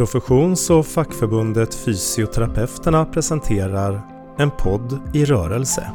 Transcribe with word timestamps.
Professions 0.00 0.70
och 0.70 0.86
fackförbundet 0.86 1.74
Fysioterapeuterna 1.74 3.04
presenterar 3.04 4.02
En 4.38 4.50
podd 4.50 5.00
i 5.14 5.24
rörelse. 5.24 5.92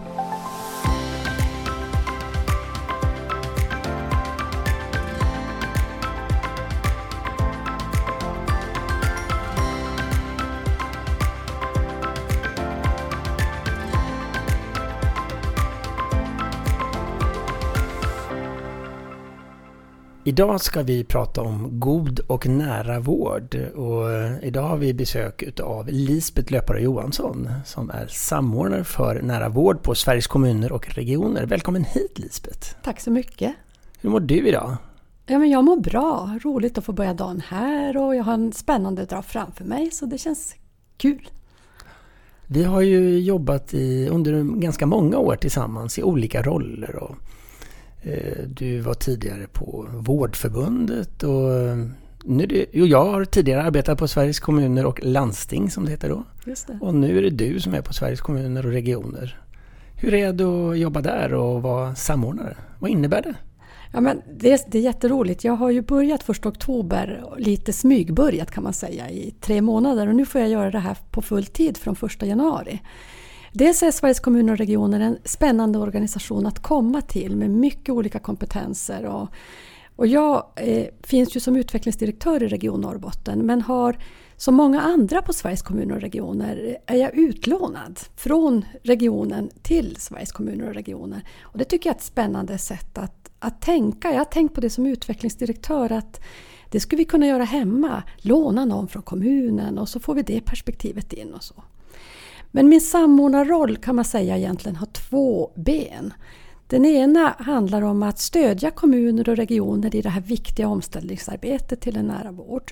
Idag 20.36 20.62
ska 20.62 20.84
vi 20.84 21.04
prata 21.04 21.41
om 21.41 21.80
god 21.80 22.20
och 22.20 22.48
nära 22.48 22.99
vård 22.99 23.55
och 23.76 24.04
idag 24.44 24.62
har 24.62 24.78
vi 24.78 24.94
besök 24.94 25.59
av 25.59 25.88
Lisbeth 25.88 26.52
Löpare 26.52 26.82
Johansson 26.82 27.50
som 27.66 27.90
är 27.90 28.08
samordnare 28.08 28.84
för 28.84 29.22
nära 29.22 29.50
vård 29.50 29.84
på 29.84 29.95
Sveriges 29.95 30.28
kommuner 30.28 30.72
och 30.72 30.95
regioner. 30.95 31.45
Välkommen 31.45 31.84
hit 31.84 32.20
Lisbeth! 32.20 32.76
Tack 32.84 33.00
så 33.00 33.12
mycket! 33.12 33.56
Hur 34.02 34.09
mår 34.09 34.20
du 34.20 34.48
idag? 34.48 34.78
Ja, 35.26 35.40
men 35.40 35.50
jag 35.50 35.64
mår 35.64 35.78
bra. 35.78 36.40
Roligt 36.44 36.78
att 36.78 36.86
få 36.86 36.92
börja 36.92 37.14
dagen 37.14 37.42
här 37.48 37.98
och 37.98 38.16
jag 38.16 38.23
har 38.23 38.34
en 38.34 38.54
spännande 38.54 39.06
dag 39.06 39.26
framför 39.26 39.64
mig 39.64 39.92
så 39.92 40.06
det 40.06 40.17
känns 40.17 40.56
kul. 40.98 41.30
Vi 42.48 42.64
har 42.64 42.81
ju 42.81 43.20
jobbat 43.20 43.73
i, 43.73 44.08
under 44.08 44.44
ganska 44.59 44.86
många 44.86 45.17
år 45.17 45.36
tillsammans 45.36 46.00
i 46.00 46.04
olika 46.04 46.42
roller 46.42 46.95
och 46.95 47.16
Eh, 47.16 47.45
du 48.48 48.80
var 48.80 48.94
tidigare 48.94 49.48
på 49.48 49.88
Vårdförbundet 49.94 51.23
och 51.23 51.54
eh, 51.54 51.77
nu 52.23 52.45
det, 52.45 52.66
jo, 52.72 52.86
jag 52.86 53.05
har 53.05 53.26
tidigare 53.26 53.64
arbetat 53.64 53.98
på 53.98 54.08
Sveriges 54.08 54.40
kommuner 54.40 54.86
och 54.86 55.04
landsting 55.04 55.70
som 55.70 55.86
det 55.86 55.91
heter 55.91 56.09
då. 56.09 56.23
Och 56.81 56.95
nu 56.95 57.17
är 57.17 57.22
det 57.22 57.30
du 57.30 57.59
som 57.59 57.73
är 57.73 57.81
på 57.81 57.94
Sveriges 57.94 58.22
kommuner 58.22 58.66
och 58.66 58.72
regioner. 58.72 59.42
Hur 59.95 60.14
är 60.14 60.33
det 60.33 60.72
att 60.72 60.78
jobba 60.78 61.02
där 61.02 61.33
och 61.33 61.61
vara 61.61 61.95
samordnare? 61.95 62.58
Vad 62.80 62.92
innebär 62.92 63.22
det? 63.22 63.36
Ja, 63.94 64.02
men 64.02 64.22
det, 64.38 64.52
är, 64.52 64.59
det 64.67 64.78
är 64.78 64.81
jätteroligt. 64.81 65.44
Jag 65.44 65.53
har 65.53 65.70
ju 65.70 65.81
börjat 65.81 66.23
första 66.23 66.50
oktober, 66.50 67.23
lite 67.38 67.73
smygbörjat 67.73 68.52
kan 68.52 68.64
man 68.64 68.73
säga, 68.73 69.09
i 69.09 69.36
tre 69.42 69.61
månader 69.61 70.08
och 70.08 70.16
nu 70.16 70.26
får 70.26 70.42
jag 70.42 70.50
göra 70.50 70.72
det 70.72 70.80
här 70.80 70.98
på 71.11 71.22
full 71.22 71.45
tid 71.45 71.78
från 71.78 71.95
första 71.95 72.26
januari. 72.26 72.81
Dels 73.58 73.84
är 73.84 73.92
Sveriges 73.92 74.20
kommuner 74.20 74.53
och 74.53 74.58
regioner 74.58 75.00
en 75.00 75.17
spännande 75.25 75.80
organisation 75.80 76.45
att 76.45 76.59
komma 76.59 77.02
till 77.02 77.36
med 77.36 77.50
mycket 77.50 77.89
olika 77.89 78.20
kompetenser. 78.20 79.06
Och, 79.06 79.30
och 79.95 80.08
jag 80.08 80.45
eh, 80.56 80.86
finns 81.03 81.36
ju 81.36 81.39
som 81.39 81.56
utvecklingsdirektör 81.56 82.44
i 82.44 82.48
Region 82.48 82.81
Norrbotten 82.81 83.45
men 83.45 83.61
har 83.61 83.98
som 84.38 84.56
många 84.56 84.81
andra 84.81 85.22
på 85.22 85.33
Sveriges 85.33 85.61
kommuner 85.61 85.95
och 85.95 86.02
regioner 86.02 86.78
eh, 86.88 86.95
är 86.95 87.00
jag 87.00 87.17
utlånad 87.17 88.00
från 88.16 88.66
regionen 88.83 89.50
till 89.61 89.95
Sveriges 90.00 90.31
kommuner 90.31 90.67
och 90.67 90.73
regioner. 90.73 91.28
Och 91.42 91.58
det 91.58 91.66
tycker 91.66 91.89
jag 91.89 91.95
är 91.95 92.00
ett 92.00 92.03
spännande 92.03 92.58
sätt 92.58 92.98
att, 92.98 93.31
att 93.39 93.61
tänka. 93.61 94.11
Jag 94.11 94.17
har 94.17 94.26
tänkt 94.26 94.56
på 94.56 94.61
det 94.61 94.70
som 94.70 94.86
utvecklingsdirektör 94.86 95.92
att 95.92 96.22
det 96.72 96.80
skulle 96.80 96.98
vi 96.98 97.06
kunna 97.06 97.28
göra 97.28 97.44
hemma. 97.44 98.03
Låna 98.17 98.66
någon 98.66 98.88
från 98.88 99.03
kommunen 99.03 99.78
och 99.78 99.89
så 99.89 100.00
får 100.00 100.16
vi 100.16 100.22
det 100.22 100.42
perspektivet 100.42 101.14
in 101.14 101.33
och 101.33 101.44
så. 101.44 101.64
Men 102.56 102.70
min 102.70 102.81
samordnarroll 102.81 103.78
kan 103.78 103.95
man 103.95 104.06
säga 104.06 104.38
egentligen 104.38 104.75
har 104.75 104.86
två 104.86 105.52
ben. 105.56 106.14
Den 106.67 106.86
ena 106.86 107.36
handlar 107.39 107.81
om 107.81 108.03
att 108.03 108.20
stödja 108.20 108.72
kommuner 108.72 109.30
och 109.30 109.36
regioner 109.36 109.95
i 109.95 110.02
det 110.02 110.09
här 110.09 110.22
viktiga 110.22 110.67
omställningsarbetet 110.67 111.81
till 111.81 111.98
en 111.98 112.08
nära 112.08 112.31
vård. 112.31 112.72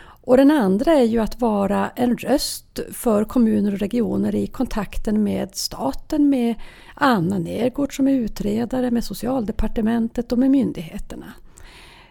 Och 0.00 0.36
den 0.36 0.50
andra 0.50 0.92
är 0.92 1.04
ju 1.04 1.18
att 1.18 1.40
vara 1.40 1.90
en 1.96 2.16
röst 2.16 2.80
för 2.92 3.24
kommuner 3.24 3.72
och 3.72 3.78
regioner 3.78 4.34
i 4.34 4.46
kontakten 4.46 5.22
med 5.22 5.56
staten, 5.56 6.28
med 6.28 6.54
Anna 6.94 7.38
Nergård 7.38 7.96
som 7.96 8.08
är 8.08 8.12
utredare, 8.12 8.90
med 8.90 9.04
Socialdepartementet 9.04 10.32
och 10.32 10.38
med 10.38 10.50
myndigheterna. 10.50 11.32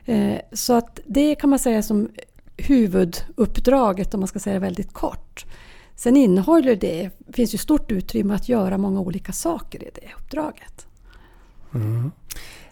Eh, 0.05 0.37
så 0.53 0.73
att 0.73 0.99
det 1.05 1.35
kan 1.35 1.49
man 1.49 1.59
säga 1.59 1.83
som 1.83 2.09
huvuduppdraget 2.57 4.13
om 4.13 4.19
man 4.19 4.27
ska 4.27 4.39
säga 4.39 4.59
väldigt 4.59 4.93
kort. 4.93 5.45
Sen 5.95 6.17
innehåller 6.17 6.75
det, 6.75 7.09
finns 7.33 7.53
ju 7.53 7.57
stort 7.57 7.91
utrymme 7.91 8.33
att 8.33 8.49
göra 8.49 8.77
många 8.77 8.99
olika 8.99 9.31
saker 9.31 9.83
i 9.83 9.89
det 9.93 10.09
uppdraget. 10.17 10.87
Mm. 11.73 12.11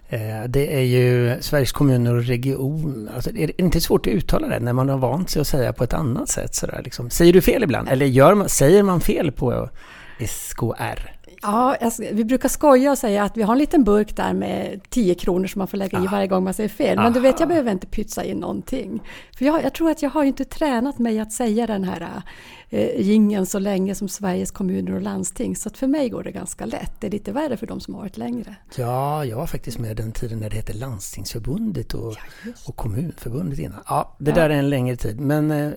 Eh, 0.09 0.43
det 0.47 0.75
är 0.75 0.81
ju 0.81 1.41
Sveriges 1.41 1.71
kommuner 1.71 2.15
och 2.15 2.23
regioner. 2.23 3.11
Alltså, 3.15 3.29
är 3.29 3.47
det 3.47 3.61
inte 3.61 3.81
svårt 3.81 4.07
att 4.07 4.13
uttala 4.13 4.47
det 4.47 4.59
när 4.59 4.73
man 4.73 4.89
har 4.89 4.97
vant 4.97 5.29
sig 5.29 5.39
att 5.39 5.47
säga 5.47 5.73
på 5.73 5.83
ett 5.83 5.93
annat 5.93 6.29
sätt? 6.29 6.55
Sådär, 6.55 6.81
liksom. 6.83 7.09
Säger 7.09 7.33
du 7.33 7.41
fel 7.41 7.63
ibland? 7.63 7.89
Eller 7.89 8.05
gör 8.05 8.35
man, 8.35 8.49
säger 8.49 8.83
man 8.83 9.01
fel 9.01 9.31
på 9.31 9.69
SKR? 10.27 11.20
Ja, 11.41 11.75
alltså, 11.81 12.03
vi 12.11 12.25
brukar 12.25 12.49
skoja 12.49 12.91
och 12.91 12.97
säga 12.97 13.23
att 13.23 13.37
vi 13.37 13.41
har 13.41 13.53
en 13.53 13.59
liten 13.59 13.83
burk 13.83 14.15
där 14.15 14.33
med 14.33 14.81
10 14.89 15.15
kronor 15.15 15.47
som 15.47 15.59
man 15.59 15.67
får 15.67 15.77
lägga 15.77 16.03
i 16.03 16.07
varje 16.07 16.27
gång 16.27 16.43
man 16.43 16.53
säger 16.53 16.69
fel. 16.69 16.97
Men 16.97 17.13
du 17.13 17.19
vet, 17.19 17.39
jag 17.39 17.49
behöver 17.49 17.71
inte 17.71 17.87
pytsa 17.87 18.23
in 18.23 18.37
någonting. 18.37 19.01
För 19.37 19.45
jag, 19.45 19.63
jag, 19.63 19.73
tror 19.73 19.91
att 19.91 20.01
jag 20.01 20.09
har 20.09 20.23
inte 20.23 20.45
tränat 20.45 20.99
mig 20.99 21.19
att 21.19 21.31
säga 21.31 21.67
den 21.67 21.83
här 21.83 22.21
eh, 22.69 23.01
gingen 23.01 23.45
så 23.45 23.59
länge 23.59 23.95
som 23.95 24.09
Sveriges 24.09 24.51
kommuner 24.51 24.93
och 24.93 25.01
landsting. 25.01 25.55
Så 25.55 25.69
att 25.69 25.77
för 25.77 25.87
mig 25.87 26.09
går 26.09 26.23
det 26.23 26.31
ganska 26.31 26.65
lätt. 26.65 26.93
Det 26.99 27.07
är 27.07 27.11
lite 27.11 27.31
värre 27.31 27.57
för 27.57 27.67
de 27.67 27.79
som 27.79 27.93
har 27.93 28.01
varit 28.01 28.17
längre. 28.17 28.55
Ja, 28.77 29.25
jag 29.25 29.37
var 29.37 29.47
faktiskt 29.47 29.79
med 29.79 29.97
den 29.97 30.11
tiden 30.11 30.39
när 30.39 30.49
det 30.49 30.55
hette 30.55 30.73
Landstingsförbundet 30.73 31.93
och, 31.93 32.15
ja, 32.45 32.51
och 32.67 32.75
Kommunförbundet 32.75 33.59
innan. 33.59 33.79
Ja, 33.87 34.15
det 34.19 34.31
ja. 34.31 34.35
där 34.35 34.49
är 34.49 34.53
en 34.57 34.69
längre 34.69 34.95
tid. 34.95 35.19
Men 35.19 35.51
eh, 35.51 35.71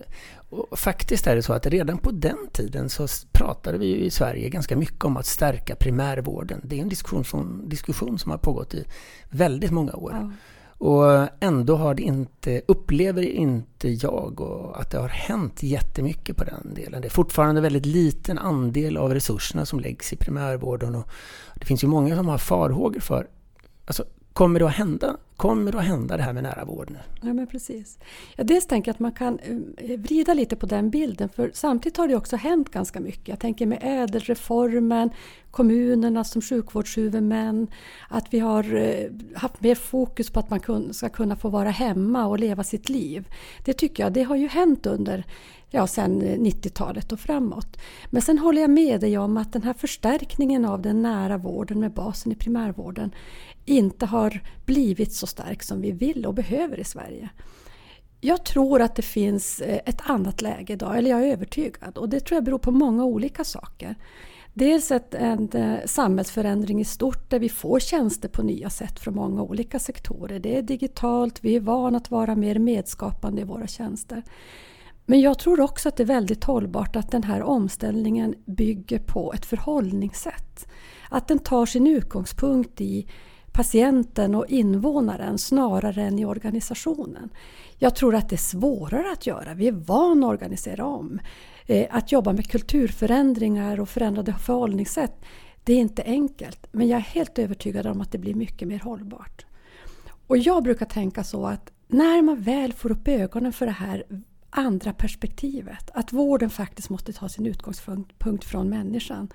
och 0.55 0.79
faktiskt 0.79 1.27
är 1.27 1.37
det 1.37 1.43
så 1.43 1.53
att 1.53 1.67
redan 1.67 1.99
på 1.99 2.11
den 2.11 2.49
tiden 2.53 2.89
så 2.91 3.07
pratade 3.33 3.79
vi 3.79 4.05
i 4.05 4.11
Sverige 4.11 4.49
ganska 4.49 4.77
mycket 4.77 5.05
om 5.05 5.17
att 5.17 5.27
stärka 5.27 5.77
primärvården. 5.77 6.61
Det 6.65 6.79
är 6.79 6.83
en 6.83 6.89
diskussion 6.89 7.25
som, 7.25 7.69
diskussion 7.69 8.19
som 8.19 8.31
har 8.31 8.39
pågått 8.39 8.75
i 8.75 8.85
väldigt 9.31 9.71
många 9.71 9.93
år. 9.93 10.13
Ja. 10.13 10.33
Och 10.79 11.29
ändå 11.41 11.77
har 11.77 11.95
det 11.95 12.03
inte, 12.03 12.63
upplever 12.69 13.23
inte 13.23 13.89
jag 13.89 14.41
att 14.75 14.91
det 14.91 14.99
har 14.99 15.09
hänt 15.09 15.63
jättemycket 15.63 16.37
på 16.37 16.45
den 16.45 16.75
delen. 16.75 17.01
Det 17.01 17.09
är 17.09 17.11
fortfarande 17.11 17.61
väldigt 17.61 17.87
liten 17.87 18.39
andel 18.39 18.97
av 18.97 19.15
resurserna 19.15 19.67
som 19.67 19.81
läggs 19.81 20.13
i 20.13 20.17
primärvården. 20.17 20.95
Och 20.95 21.09
det 21.55 21.65
finns 21.65 21.85
ju 21.85 21.89
många 21.89 22.17
som 22.17 22.29
har 22.29 22.39
farhågor 22.39 23.01
för 23.01 23.27
alltså, 23.87 24.05
Kommer 24.35 24.61
det 24.61 24.67
att 24.67 24.75
hända? 24.75 25.17
Kommer 25.37 25.73
det 25.73 25.79
att 25.79 25.85
hända 25.85 26.17
det 26.17 26.23
här 26.23 26.33
med 26.33 26.43
nära 26.43 26.65
vård 26.65 26.91
nu? 26.91 26.99
Ja, 27.23 27.33
men 27.33 27.47
precis. 27.47 27.99
Jag 28.37 28.47
dels 28.47 28.67
tänker 28.67 28.89
jag 28.89 28.95
att 28.95 29.01
man 29.01 29.13
kan 29.13 29.39
eh, 29.77 29.99
vrida 30.01 30.35
lite 30.35 30.57
på 30.57 30.67
den 30.67 30.91
bilden 30.91 31.29
för 31.29 31.51
samtidigt 31.55 31.97
har 31.97 32.09
det 32.09 32.17
också 32.17 32.37
hänt 32.37 32.71
ganska 32.71 33.01
mycket. 33.01 33.29
Jag 33.29 33.39
tänker 33.39 33.67
med 33.67 33.79
ädelreformen, 33.83 35.11
kommunerna 35.51 36.25
som 36.25 36.43
sjukvårdshuvudmän, 36.43 37.67
att 38.09 38.35
vi 38.35 38.39
har 38.39 38.75
eh, 38.75 39.11
haft 39.35 39.61
mer 39.61 39.75
fokus 39.75 40.31
på 40.31 40.41
att 40.41 40.51
man 40.51 40.93
ska 40.95 41.09
kunna 41.09 41.37
få 41.37 41.49
vara 41.49 41.71
hemma 41.71 42.27
och 42.27 42.39
leva 42.39 42.65
sitt 42.65 42.89
liv. 42.89 43.29
Det 43.65 43.73
tycker 43.73 44.03
jag, 44.03 44.13
det 44.13 44.23
har 44.23 44.37
ju 44.37 44.49
hänt 44.49 44.87
under 44.87 45.25
ja, 45.75 45.87
sen 45.87 46.23
eh, 46.23 46.39
90-talet 46.39 47.13
och 47.13 47.21
framåt. 47.21 47.77
Men 48.11 48.23
sen 48.23 48.39
håller 48.39 48.61
jag 48.61 48.71
med 48.71 49.01
dig 49.01 49.19
om 49.19 49.37
att 49.37 49.53
den 49.53 49.63
här 49.63 49.73
förstärkningen 49.73 50.65
av 50.65 50.83
den 50.83 51.03
nära 51.03 51.39
vården 51.39 51.81
med 51.81 51.93
basen 51.93 52.33
i 52.33 52.35
primärvården 52.35 53.15
inte 53.65 54.07
har 54.07 54.41
blivit 54.65 55.13
så 55.13 55.27
stark 55.27 55.63
som 55.63 55.81
vi 55.81 55.93
vill 55.93 56.27
och 56.27 56.35
behöver 56.35 56.81
i 56.81 56.85
Sverige. 56.85 57.29
Jag 58.21 58.45
tror 58.45 58.83
att 58.83 58.97
det 58.97 59.03
finns 59.03 59.61
eh, 59.61 59.81
ett 59.87 60.01
annat 60.05 60.43
läge 60.43 60.73
idag, 60.73 60.99
eller 60.99 61.11
jag 61.11 61.23
är 61.23 61.33
övertygad. 61.33 61.99
Och 61.99 62.09
det 62.09 62.21
tror 62.21 62.37
jag 62.37 62.45
beror 62.45 62.59
på 62.59 62.71
många 62.71 63.05
olika 63.05 63.45
saker. 63.45 63.95
Dels 64.55 64.91
ett, 64.91 65.15
en 65.15 65.49
eh, 65.53 65.79
samhällsförändring 65.87 66.81
i 66.81 66.85
stort 66.85 67.31
där 67.31 67.39
vi 67.39 67.49
får 67.49 67.81
tjänster 67.81 68.29
på 68.29 68.43
nya 68.43 68.71
sätt 68.71 68.99
från 68.99 69.15
många 69.15 69.43
olika 69.43 69.79
sektorer. 69.79 70.39
Det 70.39 70.59
är 70.59 70.63
digitalt, 70.63 71.45
vi 71.45 71.57
är 71.57 71.61
vana 71.61 71.99
att 71.99 72.11
vara 72.11 72.35
mer 72.35 72.59
medskapande 72.59 73.41
i 73.41 73.45
våra 73.45 73.67
tjänster. 73.67 74.23
Men 75.07 75.21
jag 75.21 75.39
tror 75.39 75.61
också 75.61 75.89
att 75.89 75.97
det 75.97 76.03
är 76.03 76.07
väldigt 76.07 76.45
hållbart 76.45 76.97
att 76.97 77.11
den 77.11 77.23
här 77.23 77.43
omställningen 77.43 78.35
bygger 78.47 78.99
på 78.99 79.33
ett 79.33 79.47
förhållningssätt. 79.47 80.69
Att 81.11 81.29
den 81.29 81.39
tar 81.39 81.67
sin 81.67 81.87
utgångspunkt 81.87 82.81
i 82.81 83.09
patienten 83.53 84.35
och 84.35 84.47
invånaren 84.47 85.39
snarare 85.39 86.03
än 86.03 86.19
i 86.19 86.25
organisationen. 86.25 87.31
Jag 87.79 87.95
tror 87.95 88.15
att 88.15 88.29
det 88.29 88.35
är 88.35 88.39
svårare 88.39 89.13
att 89.13 89.27
göra. 89.27 89.55
Vi 89.55 89.69
är 89.69 89.73
vana 89.73 90.27
att 90.27 90.31
organisera 90.31 90.85
om. 90.85 91.21
Eh, 91.67 91.87
att 91.91 92.13
jobba 92.13 92.33
med 92.33 92.51
kulturförändringar 92.51 93.81
och 93.81 93.89
förändrade 93.89 94.33
förhållningssätt, 94.33 95.25
det 95.65 95.73
är 95.73 95.79
inte 95.79 96.03
enkelt. 96.03 96.67
Men 96.73 96.89
jag 96.89 96.97
är 96.97 97.03
helt 97.03 97.39
övertygad 97.39 97.87
om 97.87 98.01
att 98.01 98.13
det 98.13 98.19
blir 98.19 98.35
mycket 98.35 98.69
mer 98.69 98.79
hållbart. 98.79 99.47
Och 100.27 100.39
jag 100.39 100.63
brukar 100.63 100.87
tänka 100.87 101.25
så 101.25 101.47
att 101.47 101.73
när 101.89 102.23
man 102.23 102.41
väl 102.41 102.73
får 102.73 102.93
upp 102.93 103.09
ögonen 103.09 103.53
för 103.53 103.67
det 103.67 103.73
här 103.73 104.05
andra 104.55 104.93
perspektivet, 104.93 105.91
att 105.95 106.13
vården 106.13 106.51
faktiskt 106.51 106.91
måste 106.91 107.13
ta 107.13 107.29
sin 107.29 107.47
utgångspunkt 107.47 108.45
från 108.45 108.69
människan, 108.69 109.29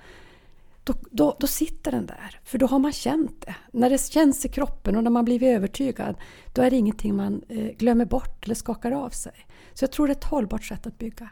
då, 0.84 0.94
då, 1.12 1.38
då, 1.40 1.48
sitter 1.48 1.92
den 1.92 2.06
där. 2.06 2.40
För 2.44 2.58
då 2.58 2.66
har 2.66 2.80
man 2.80 2.92
känt 2.92 3.42
det. 3.46 3.56
När 3.72 3.90
det 3.90 4.12
känns 4.12 4.46
i 4.46 4.50
kroppen 4.50 4.96
och 4.96 5.04
när 5.04 5.12
man 5.12 5.26
blivit 5.26 5.56
övertygad, 5.56 6.16
då 6.54 6.62
är 6.62 6.70
det 6.70 6.78
ingenting 6.78 7.16
man 7.16 7.42
eh, 7.50 7.78
glömmer 7.78 8.06
bort 8.06 8.46
eller 8.46 8.56
skakar 8.56 8.92
av 8.92 9.10
sig. 9.10 9.34
Så 9.74 9.84
jag 9.84 9.92
tror 9.92 10.08
det 10.08 10.12
är 10.14 10.16
ett 10.16 10.24
hållbart 10.24 10.64
sätt 10.64 10.88
att 10.88 10.98
bygga. 10.98 11.30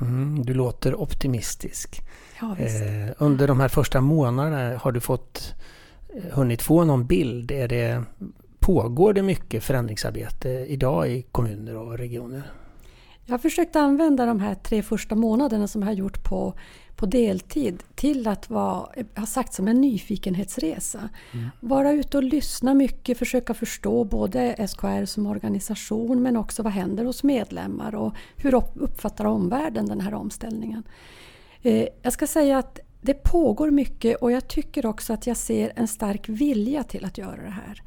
Mm, 0.00 0.42
du 0.44 0.54
låter 0.54 1.00
optimistisk. 1.00 2.00
Ja, 2.40 2.56
eh, 2.58 3.12
under 3.18 3.48
de 3.48 3.60
här 3.60 3.68
första 3.68 4.00
månaderna 4.00 4.78
har 4.78 4.92
du 4.92 5.00
fått 5.00 5.54
eh, 6.14 6.22
hunnit 6.32 6.62
få 6.62 6.84
någon 6.84 7.06
bild? 7.06 7.50
Är 7.50 7.68
det, 7.68 8.04
pågår 8.58 9.12
det 9.12 9.22
mycket 9.22 9.64
förändringsarbete 9.64 10.48
idag 10.48 11.10
i 11.10 11.22
kommuner 11.22 11.76
och 11.76 11.98
regioner? 11.98 12.42
Jag 13.30 13.34
har 13.34 13.38
försökt 13.38 13.76
använda 13.76 14.26
de 14.26 14.40
här 14.40 14.54
tre 14.54 14.82
första 14.82 15.14
månaderna 15.14 15.66
som 15.66 15.82
jag 15.82 15.88
har 15.88 15.94
gjort 15.94 16.24
på, 16.24 16.54
på 16.96 17.06
deltid 17.06 17.82
till 17.94 18.28
att 18.28 18.50
vara, 18.50 18.88
har 19.14 19.26
sagt 19.26 19.54
som 19.54 19.68
en 19.68 19.80
nyfikenhetsresa. 19.80 21.08
Mm. 21.32 21.48
Vara 21.60 21.92
ute 21.92 22.16
och 22.16 22.22
lyssna 22.22 22.74
mycket, 22.74 23.18
försöka 23.18 23.54
förstå 23.54 24.04
både 24.04 24.68
SKR 24.68 25.04
som 25.04 25.26
organisation 25.26 26.22
men 26.22 26.36
också 26.36 26.62
vad 26.62 26.72
händer 26.72 27.04
hos 27.04 27.22
medlemmar 27.22 27.94
och 27.94 28.14
hur 28.36 28.54
uppfattar 28.74 29.24
omvärlden 29.24 29.86
den 29.86 30.00
här 30.00 30.14
omställningen. 30.14 30.82
Eh, 31.62 31.86
jag 32.02 32.12
ska 32.12 32.26
säga 32.26 32.58
att 32.58 32.78
det 33.00 33.14
pågår 33.14 33.70
mycket 33.70 34.16
och 34.16 34.32
jag 34.32 34.48
tycker 34.48 34.86
också 34.86 35.12
att 35.12 35.26
jag 35.26 35.36
ser 35.36 35.72
en 35.76 35.88
stark 35.88 36.28
vilja 36.28 36.82
till 36.82 37.04
att 37.04 37.18
göra 37.18 37.42
det 37.42 37.54
här. 37.66 37.82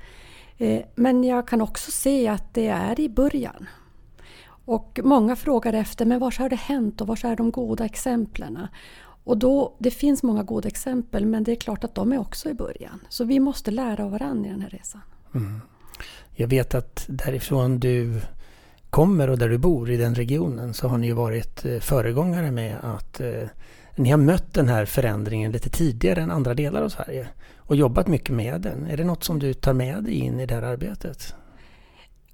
Eh, 0.57 0.85
men 0.95 1.23
jag 1.23 1.47
kan 1.47 1.61
också 1.61 1.91
se 1.91 2.27
att 2.27 2.53
det 2.53 2.67
är 2.67 2.99
i 2.99 3.09
början. 3.09 3.67
Och 4.65 4.99
många 5.03 5.35
frågar 5.35 5.73
efter, 5.73 6.05
men 6.05 6.19
var 6.19 6.35
har 6.39 6.49
det 6.49 6.55
hänt 6.55 7.01
och 7.01 7.07
var 7.07 7.25
är 7.25 7.35
de 7.35 7.51
goda 7.51 7.85
exemplen? 7.85 8.67
Och 9.23 9.37
då, 9.37 9.75
det 9.79 9.91
finns 9.91 10.23
många 10.23 10.43
goda 10.43 10.67
exempel 10.67 11.25
men 11.25 11.43
det 11.43 11.51
är 11.51 11.55
klart 11.55 11.83
att 11.83 11.95
de 11.95 12.13
är 12.13 12.17
också 12.17 12.49
i 12.49 12.53
början. 12.53 12.99
Så 13.09 13.23
vi 13.23 13.39
måste 13.39 13.71
lära 13.71 14.05
av 14.05 14.11
varandra 14.11 14.49
i 14.49 14.51
den 14.51 14.61
här 14.61 14.69
resan. 14.69 15.01
Mm. 15.35 15.61
Jag 16.35 16.47
vet 16.47 16.75
att 16.75 17.05
därifrån 17.07 17.79
du 17.79 18.21
kommer 18.89 19.29
och 19.29 19.37
där 19.37 19.49
du 19.49 19.57
bor 19.57 19.89
i 19.89 19.97
den 19.97 20.15
regionen 20.15 20.73
så 20.73 20.87
har 20.87 20.97
ni 20.97 21.07
ju 21.07 21.13
varit 21.13 21.65
eh, 21.65 21.79
föregångare 21.79 22.51
med 22.51 22.77
att 22.81 23.21
eh, 23.21 23.47
ni 23.95 24.09
har 24.09 24.17
mött 24.17 24.53
den 24.53 24.67
här 24.67 24.85
förändringen 24.85 25.51
lite 25.51 25.69
tidigare 25.69 26.21
än 26.21 26.31
andra 26.31 26.53
delar 26.53 26.81
av 26.81 26.89
Sverige 26.89 27.27
och 27.57 27.75
jobbat 27.75 28.07
mycket 28.07 28.35
med 28.35 28.61
den. 28.61 28.85
Är 28.85 28.97
det 28.97 29.03
något 29.03 29.23
som 29.23 29.39
du 29.39 29.53
tar 29.53 29.73
med 29.73 30.03
dig 30.03 30.13
in 30.13 30.39
i 30.39 30.45
det 30.45 30.55
här 30.55 30.61
arbetet? 30.61 31.35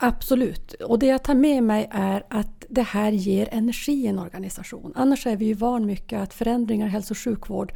Absolut. 0.01 0.73
Och 0.73 0.99
det 0.99 1.05
jag 1.05 1.23
tar 1.23 1.35
med 1.35 1.63
mig 1.63 1.87
är 1.91 2.23
att 2.29 2.65
det 2.69 2.81
här 2.81 3.11
ger 3.11 3.49
energi 3.51 3.91
i 3.91 4.07
en 4.07 4.19
organisation. 4.19 4.93
Annars 4.95 5.27
är 5.27 5.35
vi 5.35 5.45
ju 5.45 5.53
van 5.53 5.85
mycket 5.85 6.19
att 6.19 6.33
förändringar 6.33 6.87
i 6.87 6.89
hälso 6.89 7.13
och 7.13 7.17
sjukvård 7.17 7.73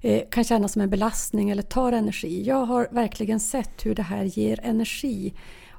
eh, 0.00 0.22
kan 0.30 0.44
kännas 0.44 0.72
som 0.72 0.82
en 0.82 0.90
belastning 0.90 1.50
eller 1.50 1.62
tar 1.62 1.92
energi. 1.92 2.42
Jag 2.42 2.64
har 2.64 2.88
verkligen 2.90 3.40
sett 3.40 3.86
hur 3.86 3.94
det 3.94 4.02
här 4.02 4.24
ger 4.24 4.60
energi 4.62 5.34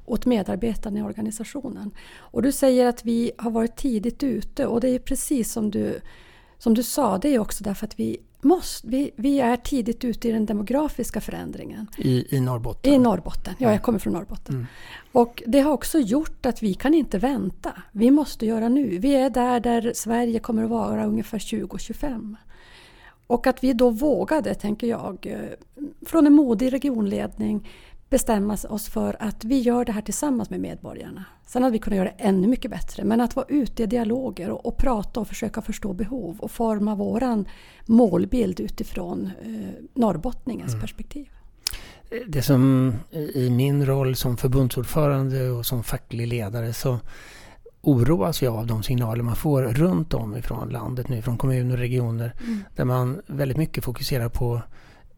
åt 0.06 0.26
medarbetarna 0.26 1.00
i 1.00 1.02
organisationen. 1.02 1.92
Och 2.18 2.42
du 2.42 2.52
säger 2.52 2.86
att 2.86 3.06
vi 3.06 3.32
har 3.38 3.52
varit 3.52 3.76
tidigt 3.76 4.24
ute 4.24 4.66
och 4.66 4.82
det 4.82 4.90
är 4.90 5.00
precis 5.00 5.52
som 5.52 5.72
du, 5.72 6.00
som 6.58 6.74
du 6.74 6.84
sa, 6.84 7.18
det 7.18 7.30
är 7.30 7.40
också 7.40 7.64
därför 7.64 7.86
att 7.86 8.00
vi 8.00 8.18
måste, 8.44 8.88
vi, 8.88 9.12
vi 9.16 9.40
är 9.40 9.58
tidigt 9.58 10.04
ute 10.04 10.30
i 10.30 10.32
den 10.32 10.46
demografiska 10.46 11.22
förändringen. 11.22 11.88
I, 11.98 12.36
i 12.36 12.40
Norrbotten? 12.40 12.94
I 12.94 12.98
Norrbotten, 12.98 13.54
ja 13.58 13.72
jag 13.72 13.82
kommer 13.82 14.00
från 14.00 14.14
Norrbotten. 14.14 14.56
Mm. 14.56 14.68
Och 15.12 15.44
det 15.48 15.60
har 15.60 15.72
också 15.72 16.00
gjort 16.00 16.46
att 16.46 16.64
vi 16.64 16.74
kan 16.74 16.94
inte 16.94 17.18
vänta. 17.18 17.74
Vi 17.92 18.12
måste 18.12 18.46
göra 18.46 18.70
nu. 18.70 18.98
Vi 18.98 19.16
är 19.16 19.30
där 19.30 19.60
där 19.60 19.92
Sverige 19.96 20.40
kommer 20.40 20.64
att 20.64 20.70
vara 20.70 21.06
ungefär 21.06 21.40
2025. 21.40 22.38
Och 23.28 23.48
att 23.48 23.64
vi 23.64 23.74
då 23.74 23.90
vågade, 23.90 24.56
tänker 24.56 24.88
jag, 24.88 25.26
eh, 25.26 25.86
från 26.06 26.28
en 26.28 26.34
modig 26.34 26.74
regionledning 26.74 27.70
bestämma 28.14 28.58
oss 28.70 28.90
för 28.90 29.16
att 29.20 29.44
vi 29.44 29.60
gör 29.60 29.86
det 29.86 29.92
här 29.92 30.02
tillsammans 30.02 30.50
med 30.50 30.60
medborgarna. 30.60 31.26
Sen 31.46 31.64
hade 31.64 31.74
vi 31.74 31.80
kunnat 31.80 31.98
göra 31.98 32.10
det 32.18 32.24
ännu 32.24 32.48
mycket 32.48 32.72
bättre, 32.72 33.04
men 33.04 33.22
att 33.22 33.36
vara 33.36 33.46
ute 33.50 33.84
i 33.84 33.86
dialoger 33.86 34.50
och, 34.50 34.66
och 34.66 34.78
prata 34.78 35.20
och 35.20 35.28
försöka 35.28 35.62
förstå 35.62 35.94
behov 35.94 36.40
och 36.40 36.52
forma 36.52 36.96
våran 36.96 37.46
målbild 37.86 38.60
utifrån 38.60 39.32
eh, 39.42 39.84
norrbottningens 39.94 40.72
mm. 40.72 40.82
perspektiv. 40.82 41.30
Det 42.28 42.42
som 42.42 42.94
i 43.34 43.50
min 43.50 43.86
roll 43.86 44.16
som 44.16 44.38
förbundsordförande 44.38 45.50
och 45.50 45.66
som 45.66 45.84
facklig 45.84 46.28
ledare 46.28 46.74
så 46.74 47.00
oroas 47.82 48.42
jag 48.42 48.56
av 48.56 48.68
de 48.68 48.84
signaler 48.84 49.24
man 49.24 49.36
får 49.36 49.64
runt 49.64 50.14
om 50.14 50.38
ifrån 50.38 50.70
landet 50.70 51.10
nu, 51.10 51.22
från 51.22 51.38
kommuner 51.38 51.74
och 51.74 51.80
regioner, 51.80 52.34
mm. 52.40 52.64
där 52.76 52.86
man 52.86 53.22
väldigt 53.28 53.58
mycket 53.58 53.84
fokuserar 53.84 54.30
på 54.30 54.62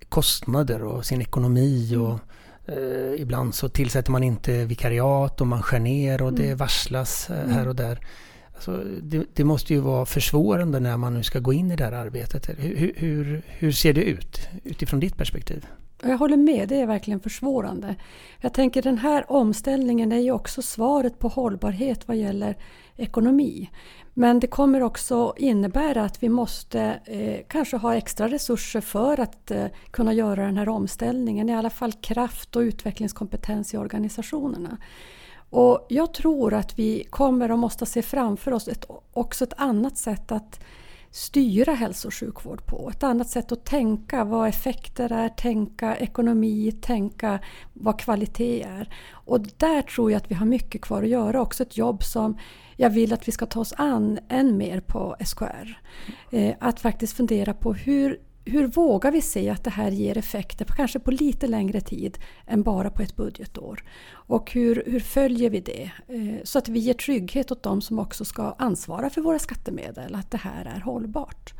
kostnader 0.09 0.83
och 0.83 1.06
sin 1.06 1.21
ekonomi 1.21 1.95
och 1.95 2.09
mm 2.09 2.19
Eh, 2.67 3.21
ibland 3.21 3.56
så 3.56 3.69
tillsätter 3.69 4.12
man 4.12 4.23
inte 4.23 4.65
vikariat 4.65 5.41
och 5.41 5.47
man 5.47 5.63
skär 5.63 5.79
ner 5.79 6.21
och 6.21 6.33
det 6.33 6.45
mm. 6.45 6.57
varslas 6.57 7.29
eh, 7.29 7.50
här 7.50 7.67
och 7.67 7.75
där. 7.75 8.00
Alltså, 8.56 8.83
det, 9.01 9.25
det, 9.33 9.44
måste 9.44 9.73
ju 9.73 9.79
vara 9.79 10.06
försvårande 10.06 10.79
när 10.79 10.97
man 10.97 11.13
nu 11.13 11.23
ska 11.23 11.39
gå 11.39 11.53
in 11.53 11.71
i 11.71 11.75
det 11.75 11.83
här 11.83 11.91
arbetet. 11.91 12.50
Hur, 12.57 12.94
hur, 12.95 13.41
hur 13.47 13.71
ser 13.71 13.94
det 13.94 14.03
ut 14.03 14.47
utifrån 14.63 15.00
ditt 15.00 15.17
perspektiv? 15.17 15.65
Jag 16.07 16.18
håller 16.18 16.38
med, 16.38 16.69
det 16.69 16.81
är 16.81 16.88
verkligen 16.88 17.19
försvårande. 17.19 17.96
Jag 18.42 18.54
tänker 18.54 18.81
den 18.81 18.98
här 18.98 19.31
omställningen 19.31 20.12
är 20.12 20.19
ju 20.19 20.31
också 20.31 20.62
svaret 20.62 21.19
på 21.19 21.28
hållbarhet 21.28 22.07
vad 22.07 22.18
gäller 22.18 22.56
ekonomi. 22.96 23.69
Men 24.13 24.40
det 24.40 24.48
kommer 24.48 24.84
också 24.84 25.34
innebära 25.38 26.04
att 26.04 26.24
vi 26.24 26.30
måste 26.30 26.81
eh, 27.06 27.46
kanske 27.48 27.78
ha 27.78 27.96
extra 27.96 28.28
resurser 28.28 28.81
för 28.81 29.19
att 29.19 29.52
eh, 29.52 29.66
kunna 29.92 30.13
göra 30.13 30.46
den 30.46 30.57
här 30.57 30.69
omställningen. 30.69 31.50
I 31.50 31.56
alla 31.56 31.69
fall 31.69 31.94
kraft 31.94 32.56
och 32.56 32.60
utvecklingskompetens 32.60 33.74
i 33.74 33.78
organisationerna. 33.78 34.78
Och 35.50 35.86
jag 35.90 36.13
tror 36.13 36.54
att 36.54 36.80
vi 36.80 37.04
kommer 37.10 37.50
att 37.50 37.60
måste 37.60 37.86
se 37.86 38.02
framför 38.02 38.54
oss 38.54 38.68
ett, 38.68 38.86
också 39.13 39.44
ett 39.44 39.54
annat 39.57 39.98
sätt 39.98 40.31
att 40.31 40.60
styra 41.15 41.73
hälso 41.73 42.07
och 42.07 42.13
sjukvård 42.13 42.65
på. 42.65 42.89
Ett 42.89 43.03
annat 43.03 43.29
sätt 43.29 43.51
att 43.51 43.65
tänka 43.65 44.23
vad 44.23 44.50
effekter 44.50 45.12
är, 45.12 45.29
tänka 45.29 45.95
ekonomi, 45.95 46.71
tänka 46.81 47.39
vad 47.73 48.00
kvalitet 48.00 48.63
är. 48.63 48.89
Och 49.12 49.41
där 49.57 49.81
tror 49.81 50.12
jag 50.12 50.17
att 50.17 50.31
vi 50.31 50.35
har 50.35 50.45
mycket 50.45 50.81
kvar 50.81 51.03
att 51.03 51.09
göra. 51.09 51.41
Också 51.41 51.63
ett 51.63 51.77
jobb 51.77 52.03
som 52.03 52.38
jag 52.75 52.89
vill 52.89 53.13
att 53.13 53.27
vi 53.27 53.31
ska 53.31 53.45
ta 53.45 53.59
oss 53.59 53.73
an 53.77 54.19
än 54.29 54.57
mer 54.57 54.79
på 54.79 55.15
SKR. 55.25 55.79
Eh, 56.31 56.56
att 56.59 56.79
faktiskt 56.79 57.18
fundera 57.18 57.53
på 57.53 57.73
hur 57.73 58.19
hur 58.45 58.68
vågar 58.68 59.12
vi 59.12 59.21
se 59.21 59.50
att 59.50 59.63
det 59.63 59.69
här 59.69 59.92
ger 59.92 60.18
effekter, 60.18 60.65
kanske 60.65 61.00
på 61.00 61.12
lite 61.12 61.47
längre 61.47 61.81
tid 61.81 62.18
än 62.47 62.63
bara 62.63 62.89
på 62.89 63.01
ett 63.01 63.15
budgetår? 63.15 63.83
Och 64.12 64.51
hur, 64.51 64.83
hur 64.86 65.00
följer 65.00 65.50
vi 65.50 65.59
det? 65.59 65.92
Eh, 66.07 66.44
så 66.44 66.59
att 66.59 66.69
vi 66.69 66.80
ger 66.80 66.94
trygghet 66.94 67.51
åt 67.51 67.63
de 67.63 67.81
som 67.81 68.00
också 68.00 68.25
ska 68.25 68.56
ansvara 68.57 69.09
för 69.09 69.21
våra 69.21 69.39
skattemedel, 69.39 70.16
att 70.16 70.31
det 70.31 70.37
här 70.37 70.66
är 70.66 70.80
hållbart. 70.80 71.54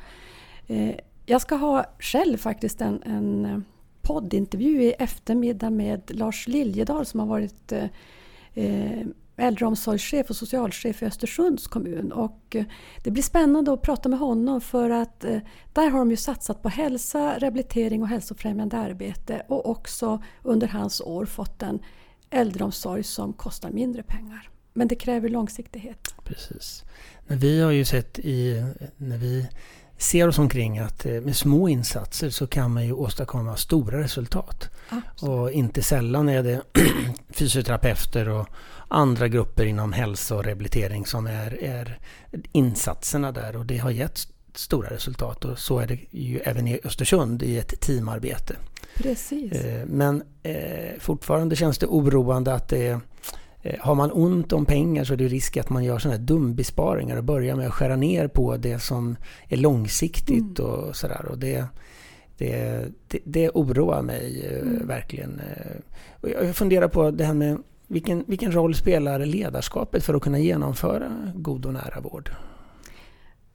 Eh, 0.68 0.96
jag 1.26 1.42
ska 1.42 1.56
ha 1.56 1.86
själv 2.00 2.38
faktiskt 2.38 2.82
en, 2.82 3.04
en 3.04 3.66
poddintervju 4.02 4.84
i 4.84 4.92
eftermiddag 4.92 5.70
med 5.70 6.02
Lars 6.16 6.48
Liljedahl 6.48 7.06
som 7.06 7.20
har 7.20 7.28
varit 7.28 7.72
eh, 8.54 9.08
äldreomsorgschef 9.38 10.30
och 10.30 10.36
socialchef 10.36 11.02
i 11.02 11.06
Östersunds 11.06 11.68
kommun. 11.68 12.12
Och 12.12 12.56
eh, 12.56 12.66
det 13.04 13.12
blir 13.12 13.24
spännande 13.24 13.74
att 13.74 13.82
prata 13.82 14.10
med 14.10 14.20
honom 14.20 14.62
för 14.62 14.90
att 14.90 15.24
eh, 15.24 15.40
där 15.74 15.90
har 15.90 16.00
de 16.00 16.12
ju 16.12 16.18
satsat 16.18 16.62
på 16.62 16.70
hälsa, 16.70 17.40
rehabilitering 17.40 18.02
och 18.02 18.08
hälsofrämjande 18.08 18.78
arbete 18.78 19.46
och 19.48 19.70
också 19.70 20.24
under 20.44 20.68
hans 20.68 21.02
år 21.02 21.26
fått 21.26 21.62
en 21.62 21.80
äldreomsorg 22.30 23.04
som 23.04 23.34
kostar 23.34 23.72
mindre 23.72 24.04
pengar. 24.04 24.50
Men 24.74 24.88
det 24.88 24.96
kräver 24.96 25.30
långsiktighet. 25.30 26.16
Precis. 26.24 26.84
Men 27.28 27.40
vi 27.40 27.62
har 27.62 27.72
ju 27.72 27.86
sett 27.86 28.20
i, 28.20 28.64
när 28.98 29.18
vi 29.18 29.48
ser 29.98 30.28
oss 30.28 30.40
omkring 30.40 30.80
att 30.80 31.06
eh, 31.06 31.12
med 31.12 31.36
små 31.36 31.70
insatser 31.70 32.30
så 32.30 32.48
kan 32.48 32.74
man 32.74 32.86
ju 32.86 32.94
åstadkomma 32.94 33.56
stora 33.56 34.00
resultat. 34.00 34.70
Absolut. 34.90 35.34
Och 35.34 35.52
inte 35.52 35.84
sällan 35.84 36.30
är 36.30 36.44
det 36.44 36.62
fysioterapeuter 37.30 38.30
och 38.30 38.48
andra 38.88 39.28
grupper 39.28 39.66
inom 39.66 39.94
hälsa 39.94 40.36
och 40.36 40.44
rehabilitering 40.44 41.06
som 41.06 41.28
är, 41.28 41.64
är 41.64 42.00
insatserna 42.52 43.32
där 43.32 43.56
och 43.56 43.66
det 43.66 43.78
har 43.78 43.92
gett 43.92 44.28
stora 44.56 44.90
resultat 44.90 45.46
och 45.46 45.60
så 45.60 45.80
är 45.80 45.88
det 45.88 46.00
ju 46.12 46.40
även 46.40 46.68
i 46.68 46.80
Östersund 46.84 47.44
i 47.44 47.58
ett 47.58 47.82
teamarbete. 47.82 48.56
Precis. 48.98 49.52
Eh, 49.52 49.86
men 49.86 50.24
eh, 50.44 51.00
fortfarande 51.00 51.56
känns 51.56 51.78
det 51.78 51.86
oroande 51.86 52.54
att 52.54 52.70
det 52.70 52.88
är 52.88 53.00
har 53.80 53.96
man 53.96 54.12
ont 54.12 54.54
om 54.54 54.66
pengar 54.66 55.04
så 55.04 55.14
är 55.14 55.18
det 55.18 55.28
risk 55.28 55.58
att 55.58 55.70
man 55.70 55.84
gör 55.84 56.00
sådana 56.00 56.18
här 56.18 56.26
dumbesparingar 56.26 57.18
och 57.18 57.24
börjar 57.24 57.56
med 57.56 57.68
att 57.68 57.74
skära 57.74 57.96
ner 57.96 58.28
på 58.28 58.58
det 58.58 58.80
som 58.80 59.16
är 59.48 59.58
långsiktigt 59.58 60.60
mm. 60.60 60.72
och 60.72 60.96
sådär. 60.96 61.26
Och 61.30 61.38
det, 61.38 61.66
det, 62.38 62.86
det, 63.08 63.20
det 63.24 63.50
oroar 63.50 64.02
mig 64.02 64.48
eh, 64.52 64.62
mm. 64.62 64.88
verkligen. 64.88 65.40
Eh, 65.40 65.76
och 66.22 66.30
jag 66.30 66.56
funderar 66.56 66.88
på 66.88 67.12
det 67.12 67.26
här 67.26 67.34
med 67.34 67.58
vilken, 67.88 68.24
vilken 68.28 68.52
roll 68.52 68.76
spelar 68.76 69.20
ledarskapet 69.20 70.04
för 70.04 70.14
att 70.14 70.22
kunna 70.22 70.40
genomföra 70.40 71.32
god 71.36 71.66
och 71.66 71.74
nära 71.74 72.02
vård? 72.02 72.32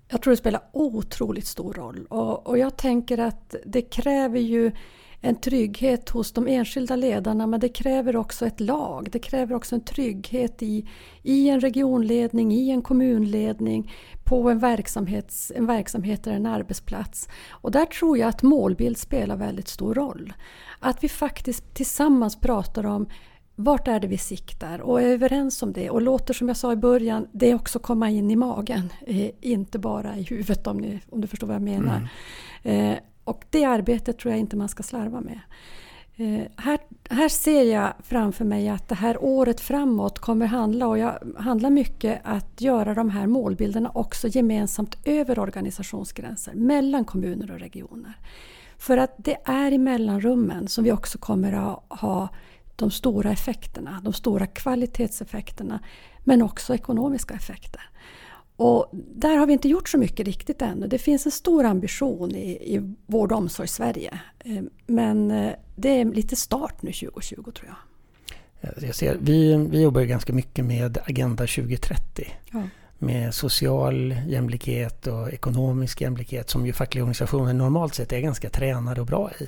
Jag 0.08 0.22
tror 0.22 0.30
det 0.30 0.36
spelar 0.36 0.62
otroligt 0.72 1.46
stor 1.46 1.74
roll 1.74 2.06
och, 2.08 2.46
och 2.46 2.58
jag 2.58 2.76
tänker 2.76 3.18
att 3.18 3.54
det 3.66 3.82
kräver 3.82 4.40
ju 4.40 4.72
en 5.20 5.36
trygghet 5.36 6.08
hos 6.08 6.32
de 6.32 6.48
enskilda 6.48 6.96
ledarna 6.96 7.46
men 7.46 7.60
det 7.60 7.68
kräver 7.68 8.16
också 8.16 8.46
ett 8.46 8.60
lag. 8.60 9.08
Det 9.12 9.18
kräver 9.18 9.54
också 9.54 9.74
en 9.74 9.84
trygghet 9.84 10.62
i, 10.62 10.88
i 11.22 11.48
en 11.48 11.60
regionledning, 11.60 12.52
i 12.52 12.70
en 12.70 12.82
kommunledning, 12.82 13.92
på 14.24 14.50
en, 14.50 14.58
verksamhets, 14.58 15.52
en 15.56 15.66
verksamhet 15.66 16.26
eller 16.26 16.36
en 16.36 16.46
arbetsplats. 16.46 17.28
Och 17.50 17.70
där 17.70 17.86
tror 17.86 18.18
jag 18.18 18.28
att 18.28 18.42
målbild 18.42 18.98
spelar 18.98 19.36
väldigt 19.36 19.68
stor 19.68 19.94
roll. 19.94 20.32
Att 20.78 21.04
vi 21.04 21.08
faktiskt 21.08 21.74
tillsammans 21.74 22.40
pratar 22.40 22.86
om 22.86 23.06
vart 23.56 23.88
är 23.88 24.00
det 24.00 24.06
vi 24.06 24.18
siktar 24.18 24.80
och 24.80 25.02
är 25.02 25.06
överens 25.06 25.62
om 25.62 25.72
det 25.72 25.90
och 25.90 26.02
låter 26.02 26.34
som 26.34 26.48
jag 26.48 26.56
sa 26.56 26.72
i 26.72 26.76
början 26.76 27.26
det 27.32 27.54
också 27.54 27.78
komma 27.78 28.10
in 28.10 28.30
i 28.30 28.36
magen, 28.36 28.92
eh, 29.06 29.30
inte 29.40 29.78
bara 29.78 30.16
i 30.16 30.22
huvudet 30.22 30.66
om, 30.66 30.76
ni, 30.76 31.00
om 31.10 31.20
du 31.20 31.28
förstår 31.28 31.46
vad 31.46 31.56
jag 31.56 31.62
menar. 31.62 32.08
Mm. 32.62 32.92
Eh, 32.92 32.98
och 33.30 33.44
det 33.50 33.64
arbetet 33.64 34.18
tror 34.18 34.32
jag 34.32 34.40
inte 34.40 34.56
man 34.56 34.68
ska 34.68 34.82
slarva 34.82 35.20
med. 35.20 35.40
Eh, 36.16 36.46
här, 36.56 36.78
här 37.10 37.28
ser 37.28 37.62
jag 37.62 37.92
framför 38.02 38.44
mig 38.44 38.68
att 38.68 38.88
det 38.88 38.94
här 38.94 39.24
året 39.24 39.60
framåt 39.60 40.18
kommer 40.18 40.46
handla, 40.46 40.86
och 40.86 40.98
jag, 40.98 41.18
handlar 41.38 41.70
mycket 41.70 42.20
att 42.24 42.60
göra 42.60 42.94
de 42.94 43.10
här 43.10 43.26
målbilderna 43.26 43.90
också 43.94 44.28
gemensamt 44.28 44.96
över 45.04 45.38
organisationsgränser, 45.38 46.54
mellan 46.54 47.04
kommuner 47.04 47.50
och 47.50 47.58
regioner. 47.58 48.14
För 48.78 48.96
att 48.96 49.14
det 49.16 49.36
är 49.44 49.72
i 49.72 49.78
mellanrummen 49.78 50.68
som 50.68 50.84
vi 50.84 50.92
också 50.92 51.18
kommer 51.18 51.52
att 51.52 52.00
ha 52.00 52.28
de 52.76 52.90
stora 52.90 53.30
effekterna, 53.30 54.00
de 54.04 54.12
stora 54.12 54.46
kvalitetseffekterna, 54.46 55.80
men 56.24 56.42
också 56.42 56.74
ekonomiska 56.74 57.34
effekter. 57.34 57.82
Och 58.62 58.88
där 58.92 59.36
har 59.36 59.46
vi 59.46 59.52
inte 59.52 59.68
gjort 59.68 59.88
så 59.88 59.98
mycket 59.98 60.26
riktigt 60.26 60.62
ännu. 60.62 60.86
Det 60.86 60.98
finns 60.98 61.26
en 61.26 61.32
stor 61.32 61.64
ambition 61.64 62.34
i, 62.34 62.50
i 62.50 62.94
vård 63.06 63.32
och 63.32 63.38
omsorg-Sverige. 63.38 64.20
Eh, 64.38 64.62
men 64.86 65.30
eh, 65.30 65.52
det 65.76 65.88
är 65.88 66.04
lite 66.04 66.36
start 66.36 66.82
nu 66.82 66.92
2020 66.92 67.42
tror 67.42 67.68
jag. 67.68 68.72
Jag 68.82 68.94
ser, 68.94 69.16
vi, 69.20 69.56
vi 69.70 69.82
jobbar 69.82 70.02
ganska 70.02 70.32
mycket 70.32 70.64
med 70.64 70.98
Agenda 71.04 71.46
2030. 71.46 72.26
Ja. 72.50 72.62
Med 72.98 73.34
social 73.34 74.14
jämlikhet 74.26 75.06
och 75.06 75.32
ekonomisk 75.32 76.00
jämlikhet 76.00 76.50
som 76.50 76.66
ju 76.66 76.72
fackliga 76.72 77.04
organisationer 77.04 77.52
normalt 77.52 77.94
sett 77.94 78.12
är 78.12 78.20
ganska 78.20 78.50
tränade 78.50 79.00
och 79.00 79.06
bra 79.06 79.30
i. 79.40 79.46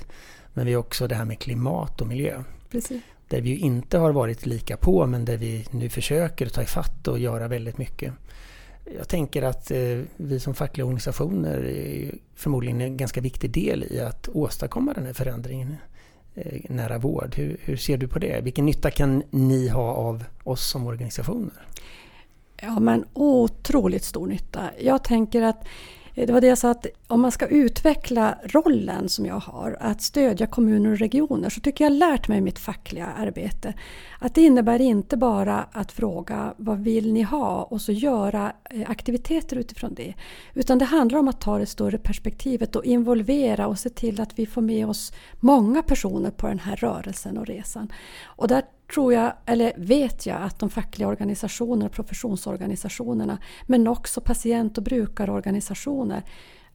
Men 0.53 0.65
vi 0.65 0.73
har 0.73 0.79
också 0.79 1.07
det 1.07 1.15
här 1.15 1.25
med 1.25 1.39
klimat 1.39 2.01
och 2.01 2.07
miljö. 2.07 2.43
Precis. 2.69 3.01
Där 3.27 3.41
vi 3.41 3.57
inte 3.57 3.97
har 3.97 4.11
varit 4.11 4.45
lika 4.45 4.77
på 4.77 5.07
men 5.07 5.25
där 5.25 5.37
vi 5.37 5.65
nu 5.71 5.89
försöker 5.89 6.45
ta 6.45 6.61
ifatt 6.61 7.07
och 7.07 7.19
göra 7.19 7.47
väldigt 7.47 7.77
mycket. 7.77 8.13
Jag 8.85 9.07
tänker 9.07 9.43
att 9.43 9.71
eh, 9.71 9.99
vi 10.17 10.39
som 10.39 10.53
fackliga 10.53 10.85
organisationer 10.85 11.65
är 11.65 12.11
förmodligen 12.35 12.81
en 12.81 12.97
ganska 12.97 13.21
viktig 13.21 13.51
del 13.51 13.83
i 13.83 13.99
att 13.99 14.29
åstadkomma 14.29 14.93
den 14.93 15.05
här 15.05 15.13
förändringen 15.13 15.75
eh, 16.35 16.61
nära 16.69 16.97
vård. 16.97 17.35
Hur, 17.35 17.57
hur, 17.61 17.77
ser 17.77 17.97
du 17.97 18.07
på 18.07 18.19
det? 18.19 18.41
Vilken 18.43 18.65
nytta 18.65 18.91
kan 18.91 19.23
ni 19.29 19.67
ha 19.67 19.93
av 19.93 20.23
oss 20.43 20.69
som 20.69 20.87
organisationer? 20.87 21.67
Ja 22.61 22.79
men 22.79 23.05
otroligt 23.13 24.03
stor 24.03 24.27
nytta. 24.27 24.69
Jag 24.79 25.03
tänker 25.03 25.41
att 25.41 25.65
Eh, 26.15 26.27
det 26.27 26.33
var 26.33 26.41
det 26.41 26.47
jag 26.47 26.57
sa 26.57 26.71
att 26.71 26.85
om 27.07 27.21
man 27.21 27.31
ska 27.31 27.47
utveckla 27.47 28.37
rollen 28.43 29.09
som 29.09 29.25
jag 29.25 29.39
har, 29.39 29.77
att 29.79 30.01
stödja 30.01 30.47
kommuner 30.47 30.91
och 30.91 30.99
regioner, 30.99 31.49
så 31.49 31.61
tycker 31.61 31.83
jag 31.83 31.93
lärt 31.93 32.27
mig 32.27 32.37
i 32.37 32.41
mitt 32.41 32.59
fackliga 32.59 33.05
arbete 33.05 33.73
att 34.19 34.35
det 34.35 34.41
innebär 34.41 34.81
inte 34.81 35.17
bara 35.17 35.65
att 35.71 35.91
fråga 35.91 36.53
vad 36.57 36.79
vill 36.79 37.13
ni 37.13 37.21
ha 37.21 37.63
och 37.63 37.81
så 37.81 37.91
göra 37.91 38.53
eh, 38.69 38.89
aktiviteter 38.89 39.55
utifrån 39.57 39.93
det. 39.93 40.13
Utan 40.53 40.77
det 40.77 40.85
handlar 40.85 41.19
om 41.19 41.27
att 41.27 41.41
ta 41.41 41.57
det 41.57 41.65
större 41.65 41.97
perspektivet 41.97 42.75
och 42.75 42.85
involvera 42.85 43.67
och 43.67 43.79
se 43.79 43.89
till 43.89 44.21
att 44.21 44.39
vi 44.39 44.45
får 44.45 44.61
med 44.61 44.87
oss 44.87 45.13
många 45.39 45.83
personer 45.83 46.31
på 46.31 46.47
den 46.47 46.59
här 46.59 46.75
rörelsen 46.75 47.37
och 47.37 47.45
resan. 47.45 47.91
Och 48.23 48.47
där 48.47 48.63
tror 48.93 49.13
jag, 49.13 49.33
eller 49.45 49.73
vet 49.77 50.25
jag 50.25 50.41
att 50.41 50.59
de 50.59 50.69
fackliga 50.69 51.07
organisationerna 51.07 51.85
och 51.85 51.91
professionsorganisationerna 51.91 53.37
men 53.67 53.87
också 53.87 54.21
patient 54.21 54.77
och 54.77 54.83
brukarorganisationer 54.83 56.23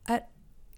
är 0.07 0.21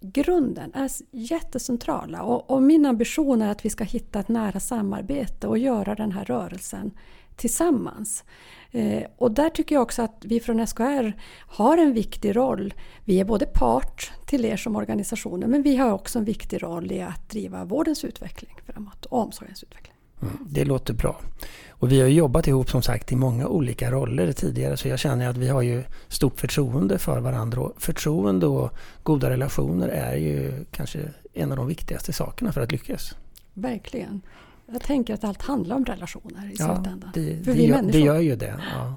grunden 0.01 0.73
är 0.73 0.89
jättecentrala 1.11 2.23
och, 2.23 2.51
och, 2.51 2.63
min 2.63 2.85
ambition 2.85 3.41
är 3.41 3.51
att 3.51 3.65
vi 3.65 3.69
ska 3.69 3.83
hitta 3.83 4.19
ett 4.19 4.27
nära 4.27 4.59
samarbete 4.59 5.47
och 5.47 5.57
göra 5.57 5.95
den 5.95 6.11
här 6.11 6.25
rörelsen 6.25 6.91
tillsammans. 7.35 8.23
Eh, 8.71 9.03
och 9.17 9.31
där 9.31 9.49
tycker 9.49 9.75
jag 9.75 9.81
också 9.81 10.01
att 10.01 10.25
vi 10.25 10.39
från 10.39 10.67
SKR 10.67 11.13
har 11.47 11.77
en 11.77 11.93
viktig 11.93 12.35
roll. 12.35 12.73
Vi 13.05 13.19
är 13.19 13.25
både 13.25 13.45
part 13.45 14.11
till 14.25 14.45
er 14.45 14.57
som 14.57 14.75
organisationer 14.75 15.47
men 15.47 15.63
vi 15.63 15.75
har 15.77 15.91
också 15.91 16.19
en 16.19 16.25
viktig 16.25 16.63
roll 16.63 16.91
i 16.91 17.01
att 17.01 17.29
driva 17.29 17.65
vårdens 17.65 18.03
utveckling 18.05 18.55
framåt 18.65 19.05
och 19.05 19.19
omsorgens 19.19 19.63
utveckling. 19.63 20.00
Det 20.45 20.65
låter 20.65 20.93
bra. 20.93 21.21
Och 21.69 21.91
vi 21.91 22.01
har 22.01 22.07
jobbat 22.07 22.47
ihop 22.47 22.69
som 22.69 22.81
sagt 22.81 23.11
i 23.11 23.15
många 23.15 23.47
olika 23.47 23.91
roller 23.91 24.31
tidigare 24.31 24.77
så 24.77 24.87
jag 24.87 24.99
känner 24.99 25.29
att 25.29 25.37
vi 25.37 25.47
har 25.47 25.61
ju 25.61 25.83
stort 26.07 26.39
förtroende 26.39 26.97
för 26.97 27.19
varandra. 27.19 27.61
Och 27.61 27.81
förtroende 27.81 28.47
och 28.47 28.71
goda 29.03 29.29
relationer 29.29 29.87
är 29.87 30.15
ju 30.15 30.65
kanske 30.71 30.99
en 31.33 31.51
av 31.51 31.57
de 31.57 31.67
viktigaste 31.67 32.13
sakerna 32.13 32.51
för 32.51 32.61
att 32.61 32.71
lyckas. 32.71 33.15
Verkligen. 33.53 34.21
Jag 34.71 34.81
tänker 34.81 35.13
att 35.13 35.23
allt 35.23 35.41
handlar 35.41 35.75
om 35.75 35.85
relationer 35.85 36.45
i 36.45 36.55
ja, 36.59 36.65
slutändan. 36.65 37.11
Det, 37.13 37.45
för 37.45 37.51
det, 37.51 37.57
vi 37.57 37.67
gör, 37.67 37.81
det 37.81 37.99
gör 37.99 38.19
ju 38.19 38.35
det. 38.35 38.59
Ja. 38.73 38.95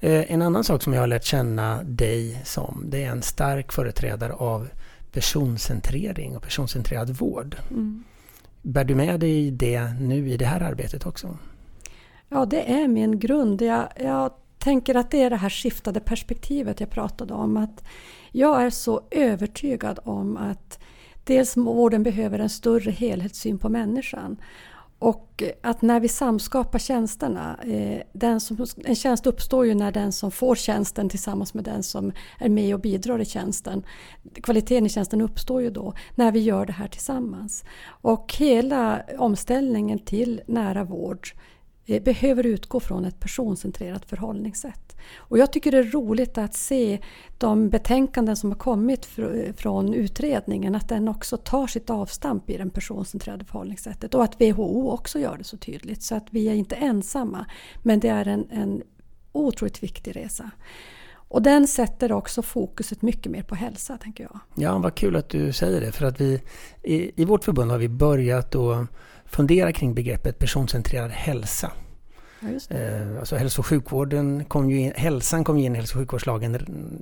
Eh, 0.00 0.32
en 0.32 0.42
annan 0.42 0.64
sak 0.64 0.82
som 0.82 0.92
jag 0.92 1.00
har 1.00 1.06
lärt 1.06 1.24
känna 1.24 1.82
dig 1.82 2.42
som, 2.44 2.84
det 2.86 3.04
är 3.04 3.10
en 3.10 3.22
stark 3.22 3.72
företrädare 3.72 4.32
av 4.32 4.68
personcentrering 5.12 6.36
och 6.36 6.42
personcentrerad 6.42 7.10
vård. 7.10 7.56
Mm. 7.70 8.04
Bär 8.62 8.84
du 8.84 8.94
med 8.94 9.20
dig 9.20 9.50
det 9.50 9.94
nu 10.00 10.30
i 10.30 10.36
det 10.36 10.44
här 10.44 10.60
arbetet 10.60 11.06
också? 11.06 11.38
Ja, 12.28 12.46
det 12.46 12.72
är 12.72 12.88
min 12.88 13.18
grund. 13.18 13.62
Jag, 13.62 13.88
jag 13.96 14.32
tänker 14.58 14.94
att 14.94 15.10
det 15.10 15.22
är 15.22 15.30
det 15.30 15.36
här 15.36 15.50
skiftade 15.50 16.00
perspektivet 16.00 16.80
jag 16.80 16.90
pratade 16.90 17.34
om. 17.34 17.56
Att 17.56 17.84
jag 18.32 18.62
är 18.62 18.70
så 18.70 19.00
övertygad 19.10 19.98
om 20.04 20.36
att 20.36 20.78
dels 21.24 21.56
vården 21.56 22.02
behöver 22.02 22.38
en 22.38 22.50
större 22.50 22.90
helhetssyn 22.90 23.58
på 23.58 23.68
människan. 23.68 24.36
Och 25.02 25.42
att 25.62 25.82
när 25.82 26.00
vi 26.00 26.08
samskapar 26.08 26.78
tjänsterna, 26.78 27.58
eh, 27.62 28.02
den 28.12 28.40
som, 28.40 28.66
en 28.84 28.94
tjänst 28.94 29.26
uppstår 29.26 29.66
ju 29.66 29.74
när 29.74 29.92
den 29.92 30.12
som 30.12 30.30
får 30.30 30.54
tjänsten 30.54 31.08
tillsammans 31.08 31.54
med 31.54 31.64
den 31.64 31.82
som 31.82 32.12
är 32.38 32.48
med 32.48 32.74
och 32.74 32.80
bidrar 32.80 33.18
i 33.18 33.24
tjänsten. 33.24 33.82
Kvaliteten 34.42 34.86
i 34.86 34.88
tjänsten 34.88 35.20
uppstår 35.20 35.62
ju 35.62 35.70
då 35.70 35.94
när 36.14 36.32
vi 36.32 36.40
gör 36.40 36.66
det 36.66 36.72
här 36.72 36.88
tillsammans. 36.88 37.64
Och 37.86 38.34
hela 38.38 39.02
omställningen 39.18 39.98
till 39.98 40.40
nära 40.46 40.84
vård 40.84 41.28
Eh, 41.86 42.02
behöver 42.02 42.46
utgå 42.46 42.80
från 42.80 43.04
ett 43.04 43.20
personcentrerat 43.20 44.04
förhållningssätt. 44.04 44.96
Och 45.16 45.38
jag 45.38 45.52
tycker 45.52 45.70
det 45.70 45.78
är 45.78 45.82
roligt 45.92 46.38
att 46.38 46.54
se 46.54 46.98
de 47.38 47.68
betänkanden 47.68 48.36
som 48.36 48.50
har 48.50 48.58
kommit 48.58 49.08
från 49.56 49.94
utredningen, 49.94 50.74
att 50.74 50.88
den 50.88 51.08
också 51.08 51.36
tar 51.36 51.66
sitt 51.66 51.90
avstamp 51.90 52.50
i 52.50 52.56
det 52.56 52.70
personcentrerade 52.70 53.44
förhållningssättet 53.44 54.14
och 54.14 54.24
att 54.24 54.40
WHO 54.40 54.90
också 54.90 55.18
gör 55.18 55.38
det 55.38 55.44
så 55.44 55.56
tydligt. 55.56 56.02
Så 56.02 56.14
att 56.14 56.26
vi 56.30 56.48
är 56.48 56.54
inte 56.54 56.74
ensamma, 56.74 57.46
men 57.82 58.00
det 58.00 58.08
är 58.08 58.28
en, 58.28 58.46
en 58.50 58.82
otroligt 59.32 59.82
viktig 59.82 60.16
resa. 60.16 60.50
Och 61.12 61.42
den 61.42 61.66
sätter 61.66 62.12
också 62.12 62.42
fokuset 62.42 63.02
mycket 63.02 63.32
mer 63.32 63.42
på 63.42 63.54
hälsa, 63.54 63.96
tänker 63.96 64.24
jag. 64.24 64.40
Ja, 64.54 64.78
vad 64.78 64.94
kul 64.94 65.16
att 65.16 65.28
du 65.28 65.52
säger 65.52 65.80
det. 65.80 65.92
För 65.92 66.06
att 66.06 66.20
vi 66.20 66.42
i, 66.82 67.22
i 67.22 67.24
vårt 67.24 67.44
förbund 67.44 67.70
har 67.70 67.78
vi 67.78 67.88
börjat 67.88 68.54
att 68.54 68.88
fundera 69.32 69.72
kring 69.72 69.94
begreppet 69.94 70.38
personcentrerad 70.38 71.10
hälsa. 71.10 71.72
Ja, 72.40 72.76
eh, 72.76 73.18
alltså 73.18 73.36
hälso 73.36 73.60
och 73.60 73.66
sjukvården 73.66 74.44
kom 74.44 74.70
ju 74.70 74.80
in, 74.80 74.92
hälsan 74.96 75.44
kom 75.44 75.58
ju 75.58 75.64
in 75.64 75.74
i 75.74 75.78
hälso 75.78 75.94
och 75.94 76.00
sjukvårdslagen 76.00 76.54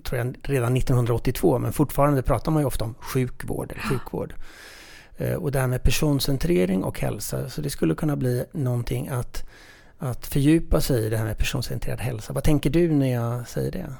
tror 0.04 0.18
jag, 0.18 0.36
redan 0.42 0.76
1982 0.76 1.58
men 1.58 1.72
fortfarande 1.72 2.22
pratar 2.22 2.52
man 2.52 2.62
ju 2.62 2.66
ofta 2.66 2.84
om 2.84 2.94
sjukvård 3.00 3.72
eller 3.72 3.82
sjukvård. 3.82 4.34
Eh, 5.16 5.34
och 5.34 5.52
det 5.52 5.60
här 5.60 5.66
med 5.66 5.82
personcentrering 5.82 6.84
och 6.84 7.00
hälsa, 7.00 7.50
så 7.50 7.60
det 7.60 7.70
skulle 7.70 7.94
kunna 7.94 8.16
bli 8.16 8.44
någonting 8.52 9.08
att, 9.08 9.48
att 9.98 10.26
fördjupa 10.26 10.80
sig 10.80 11.06
i 11.06 11.08
det 11.08 11.16
här 11.16 11.24
med 11.24 11.38
personcentrerad 11.38 12.00
hälsa. 12.00 12.32
Vad 12.32 12.44
tänker 12.44 12.70
du 12.70 12.92
när 12.92 13.12
jag 13.12 13.48
säger 13.48 13.72
det? 13.72 13.94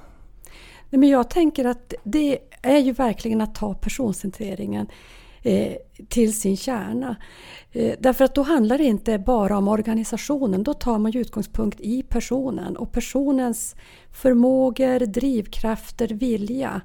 Nej, 0.90 1.00
men 1.00 1.08
jag 1.08 1.30
tänker 1.30 1.64
att 1.64 1.94
det 2.04 2.38
är 2.62 2.78
ju 2.78 2.92
verkligen 2.92 3.40
att 3.40 3.54
ta 3.54 3.74
personcentreringen 3.74 4.86
eh, 5.42 5.76
till 6.08 6.40
sin 6.40 6.56
kärna. 6.56 7.16
Eh, 7.72 7.94
därför 7.98 8.24
att 8.24 8.34
då 8.34 8.42
handlar 8.42 8.78
det 8.78 8.84
inte 8.84 9.18
bara 9.18 9.58
om 9.58 9.68
organisationen, 9.68 10.62
då 10.62 10.74
tar 10.74 10.98
man 10.98 11.16
utgångspunkt 11.16 11.80
i 11.80 12.02
personen 12.02 12.76
och 12.76 12.92
personens 12.92 13.76
förmågor, 14.12 15.06
drivkrafter, 15.06 16.08
vilja 16.08 16.80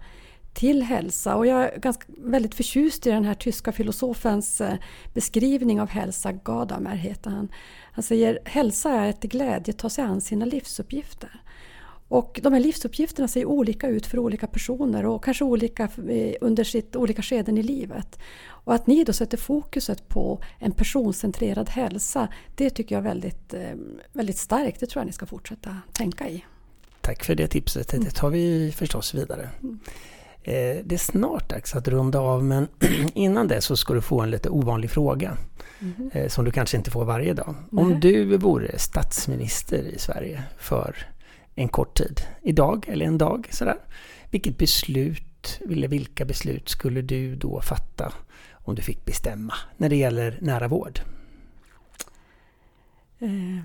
till 0.55 0.81
hälsa. 0.83 1.35
Och 1.35 1.47
jag 1.47 1.63
är 1.63 1.79
ganska, 1.79 2.03
väldigt 2.17 2.55
förtjust 2.55 3.07
i 3.07 3.09
den 3.09 3.25
här 3.25 3.33
tyska 3.33 3.71
filosofens 3.71 4.61
eh, 4.61 4.75
beskrivning 5.13 5.81
av 5.81 5.89
hälsa, 5.89 6.31
Gadamer 6.31 6.95
heter 6.95 7.29
han. 7.29 7.49
Han 7.91 8.03
säger 8.03 8.39
hälsa 8.45 8.91
är 8.91 9.09
ett 9.09 9.21
glädje 9.21 9.73
att 9.73 9.77
ta 9.77 9.89
sig 9.89 10.03
an 10.03 10.21
sina 10.21 10.45
livsuppgifter. 10.45 11.41
Och 12.15 12.39
de 12.43 12.53
här 12.53 12.59
livsuppgifterna 12.59 13.27
ser 13.27 13.45
olika 13.45 13.87
ut 13.87 14.05
för 14.05 14.19
olika 14.19 14.47
personer 14.47 15.05
och 15.05 15.23
kanske 15.23 15.43
olika 15.43 15.83
eh, 15.83 16.35
under 16.41 16.63
sitt 16.63 16.95
olika 16.95 17.21
skeden 17.21 17.57
i 17.57 17.63
livet. 17.63 18.19
Och 18.47 18.73
att 18.73 18.87
ni 18.87 19.03
då 19.03 19.13
sätter 19.13 19.37
fokuset 19.37 20.07
på 20.07 20.39
en 20.59 20.71
personcentrerad 20.71 21.69
hälsa, 21.69 22.27
det 22.55 22.69
tycker 22.69 22.95
jag 22.95 23.05
är 23.05 23.09
väldigt, 23.09 23.53
eh, 23.53 23.75
väldigt 24.13 24.37
starkt. 24.37 24.79
Det 24.79 24.85
tror 24.85 25.01
jag 25.01 25.07
ni 25.07 25.13
ska 25.13 25.25
fortsätta 25.25 25.77
tänka 25.93 26.29
i. 26.29 26.45
Tack 27.01 27.23
för 27.23 27.35
det 27.35 27.47
tipset. 27.47 27.87
Det 27.87 28.11
tar 28.11 28.29
vi 28.29 28.73
förstås 28.75 29.13
vidare. 29.13 29.49
Mm. 29.63 29.79
Eh, 30.43 30.83
det 30.85 30.95
är 30.95 30.97
snart 30.97 31.49
dags 31.49 31.75
att 31.75 31.87
runda 31.87 32.19
av 32.19 32.43
men 32.43 32.67
innan 33.13 33.47
det 33.47 33.61
så 33.61 33.77
ska 33.77 33.93
du 33.93 34.01
få 34.01 34.21
en 34.21 34.31
lite 34.31 34.49
ovanlig 34.49 34.91
fråga. 34.91 35.37
Mm. 35.79 36.29
Som 36.29 36.45
du 36.45 36.51
kanske 36.51 36.77
inte 36.77 36.91
får 36.91 37.05
varje 37.05 37.33
dag. 37.33 37.55
Om 37.71 37.99
du 37.99 38.37
vore 38.37 38.79
statsminister 38.79 39.83
i 39.83 39.99
Sverige 39.99 40.43
för 40.57 41.14
en 41.55 41.69
kort 41.69 41.97
tid, 41.97 42.21
idag 42.41 42.85
eller 42.89 43.05
en 43.05 43.17
dag 43.17 43.47
sådär. 43.51 43.77
Vilket 44.31 44.57
beslut, 44.57 45.59
eller 45.69 45.87
vilka 45.87 46.25
beslut 46.25 46.69
skulle 46.69 47.01
du 47.01 47.35
då 47.35 47.61
fatta 47.61 48.13
om 48.51 48.75
du 48.75 48.81
fick 48.81 49.05
bestämma 49.05 49.53
när 49.77 49.89
det 49.89 49.95
gäller 49.95 50.37
nära 50.41 50.67
vård? 50.67 50.99
Eh, 53.19 53.63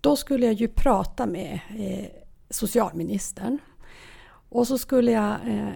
då 0.00 0.16
skulle 0.16 0.46
jag 0.46 0.54
ju 0.54 0.68
prata 0.68 1.26
med 1.26 1.60
eh, 1.78 2.06
socialministern. 2.50 3.58
Och 4.50 4.66
så 4.66 4.78
skulle 4.78 5.12
jag 5.12 5.32
eh, 5.46 5.68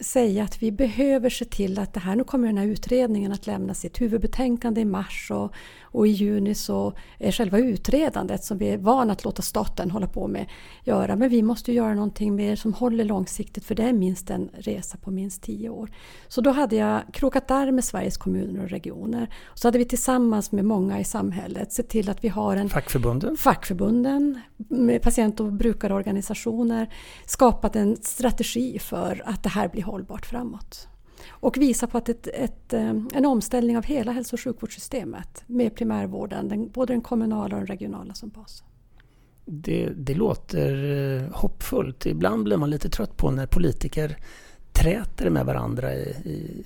säga 0.00 0.44
att 0.44 0.62
vi 0.62 0.72
behöver 0.72 1.30
se 1.30 1.44
till 1.44 1.78
att 1.78 1.94
det 1.94 2.00
här, 2.00 2.16
nu 2.16 2.24
kommer 2.24 2.46
den 2.46 2.58
här 2.58 2.66
utredningen 2.66 3.32
att 3.32 3.46
lämna 3.46 3.74
sitt 3.74 4.00
huvudbetänkande 4.00 4.80
i 4.80 4.84
mars 4.84 5.30
och, 5.30 5.52
och 5.82 6.06
i 6.06 6.10
juni 6.10 6.54
så 6.54 6.92
är 7.18 7.32
själva 7.32 7.58
utredandet 7.58 8.44
som 8.44 8.58
vi 8.58 8.68
är 8.68 8.78
vana 8.78 9.12
att 9.12 9.24
låta 9.24 9.42
staten 9.42 9.90
hålla 9.90 10.06
på 10.06 10.28
med 10.28 10.46
göra. 10.84 11.16
Men 11.16 11.28
vi 11.28 11.42
måste 11.42 11.72
göra 11.72 11.94
någonting 11.94 12.34
mer 12.34 12.56
som 12.56 12.74
håller 12.74 13.04
långsiktigt 13.04 13.64
för 13.64 13.74
det 13.74 13.82
är 13.82 13.92
minst 13.92 14.30
en 14.30 14.50
resa 14.54 14.98
på 14.98 15.10
minst 15.10 15.42
tio 15.42 15.68
år. 15.68 15.90
Så 16.28 16.40
då 16.40 16.50
hade 16.50 16.76
jag 16.76 17.02
krokat 17.12 17.50
arm 17.50 17.74
med 17.74 17.84
Sveriges 17.84 18.16
kommuner 18.16 18.62
och 18.62 18.70
regioner. 18.70 19.34
Så 19.54 19.68
hade 19.68 19.78
vi 19.78 19.84
tillsammans 19.84 20.52
med 20.52 20.64
många 20.64 21.00
i 21.00 21.04
samhället 21.04 21.72
sett 21.72 21.88
till 21.88 22.10
att 22.10 22.24
vi 22.24 22.28
har 22.28 22.56
en 22.56 22.68
Fackförbunden? 22.68 23.36
Fackförbunden, 23.36 24.40
med 24.56 25.02
patient 25.02 25.40
och 25.40 25.52
brukarorganisationer 25.52 26.92
skapat 27.26 27.76
en 27.76 27.96
strategi 27.96 28.78
för 28.78 29.22
att 29.24 29.42
det 29.42 29.48
här 29.48 29.68
blir 29.68 29.87
hållbart 29.88 30.26
framåt. 30.26 30.88
Och 31.28 31.56
visa 31.56 31.86
på 31.86 31.98
att 31.98 32.08
ett, 32.08 32.26
ett, 32.26 32.72
eh, 32.72 32.90
en 33.14 33.26
omställning 33.26 33.76
av 33.76 33.84
hela 33.84 34.12
hälso 34.12 34.36
och 34.36 34.40
sjukvårdssystemet 34.40 35.42
med 35.46 35.74
primärvården, 35.74 36.48
den, 36.48 36.70
både 36.70 36.92
den 36.92 37.00
kommunala 37.00 37.56
och 37.56 37.60
den 37.60 37.66
regionala 37.66 38.14
som 38.14 38.28
bas. 38.28 38.62
Det, 39.44 39.88
det 39.96 40.14
låter 40.14 40.84
eh, 40.84 41.32
hoppfullt. 41.32 42.06
Ibland 42.06 42.44
blir 42.44 42.56
man 42.56 42.70
lite 42.70 42.88
trött 42.88 43.16
på 43.16 43.30
när 43.30 43.46
politiker 43.46 44.16
träter 44.72 45.30
med 45.30 45.46
varandra 45.46 45.94
i, 45.94 46.08
i 46.08 46.64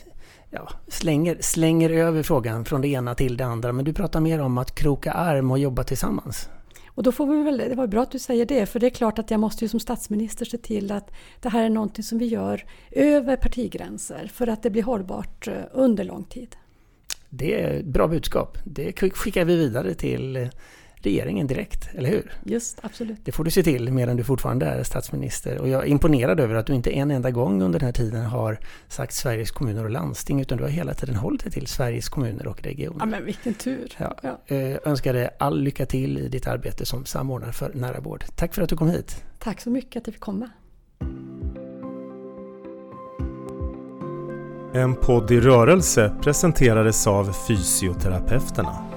ja, 0.51 0.69
slänger, 0.89 1.37
slänger 1.41 1.91
över 1.91 2.23
frågan 2.23 2.65
från 2.65 2.81
det 2.81 2.89
ena 2.89 3.15
till 3.15 3.37
det 3.37 3.45
andra. 3.45 3.73
Men 3.73 3.85
du 3.85 3.93
pratar 3.93 4.21
mer 4.21 4.41
om 4.41 4.59
att 4.59 4.75
kroka 4.75 5.13
arm 5.13 5.51
och 5.51 5.59
jobba 5.59 5.85
tillsammans. 5.85 6.49
Och 6.95 7.03
då 7.03 7.13
får 7.13 7.27
vi 7.27 7.43
väl, 7.43 7.59
det 7.59 7.75
var 7.75 7.87
bra 7.87 8.03
att 8.03 8.11
du 8.11 8.19
säger 8.19 8.47
det, 8.47 8.67
för 8.67 8.81
det 8.81 8.87
är 8.87 8.91
klart 8.91 9.19
att 9.19 9.31
jag 9.31 9.41
måste 9.41 9.65
ju 9.65 9.69
som 9.69 9.81
statsminister 9.81 10.45
se 10.45 10.59
till 10.59 10.93
att 10.93 11.11
det 11.41 11.49
här 11.49 11.65
är 11.65 11.71
någonting 11.71 12.05
som 12.05 12.19
vi 12.19 12.27
gör 12.27 12.65
över 12.91 13.37
partigränser 13.37 14.31
för 14.35 14.47
att 14.47 14.63
det 14.63 14.71
blir 14.71 14.83
hållbart 14.83 15.49
eh, 15.49 15.55
under 15.73 16.05
lång 16.05 16.25
tid. 16.25 16.57
Det 17.31 17.61
är 17.63 17.81
ett 17.81 17.87
bra 17.87 18.09
budskap. 18.09 18.59
Det 18.65 18.93
skickar 18.93 19.45
vi 19.45 19.57
vidare 19.57 19.95
till 19.95 20.37
eh, 20.37 20.49
regeringen 21.07 21.47
direkt, 21.47 21.89
eller 21.95 22.09
hur? 22.09 22.33
Just, 22.45 22.79
absolut. 22.83 23.19
Det 23.25 23.33
får 23.33 23.45
du 23.45 23.51
se 23.51 23.63
till 23.63 23.93
medan 23.93 24.17
du 24.17 24.25
fortfarande 24.25 24.67
är 24.67 24.83
statsminister. 24.83 25.59
Och 25.59 25.69
jag 25.69 25.83
är 25.83 25.87
imponerad 25.87 26.41
över 26.41 26.55
att 26.55 26.67
du 26.67 26.75
inte 26.75 26.91
en 26.91 27.11
enda 27.11 27.31
gång 27.31 27.63
under 27.63 27.79
den 27.79 27.87
här 27.87 27.93
tiden 27.93 28.25
har 28.25 28.59
sagt 28.89 29.15
Sveriges 29.15 29.51
kommuner 29.51 29.85
och 29.85 29.91
landsting, 29.91 30.41
utan 30.41 30.59
du 30.59 30.65
har 30.65 30.71
hela 30.71 30.95
tiden 30.95 31.17
hållit 31.17 31.43
dig 31.43 31.53
till 31.53 31.67
Sveriges 31.67 32.09
kommuner 32.09 32.47
och 32.47 32.63
regioner. 32.63 33.01
Ja, 33.01 33.07
men 33.07 33.25
vilken 33.25 33.55
tur! 33.55 33.93
Ja. 33.99 34.17
Ja. 34.23 34.41
Jag 34.47 34.71
eh, 34.73 34.79
önskar 34.85 35.13
dig 35.13 35.29
all 35.39 35.61
lycka 35.61 35.87
till 35.87 36.19
i 36.19 36.29
ditt 36.29 36.47
arbete 36.47 36.87
som 36.87 37.05
samordnare 37.05 37.53
för 37.53 37.75
nära 37.75 38.01
vård. 38.01 38.25
Tack 38.37 38.55
för 38.55 38.63
att 38.63 38.69
du 38.69 38.77
kom 38.77 38.89
hit! 38.89 39.25
Tack 39.39 39.61
så 39.61 39.71
mycket 39.71 39.97
att 39.97 40.05
du 40.05 40.13
fick 40.13 40.21
komma! 40.21 40.51
En 44.75 44.95
podd 44.95 45.31
i 45.31 45.41
rörelse 45.41 46.15
presenterades 46.23 47.07
av 47.07 47.33
Fysioterapeuterna 47.49 48.92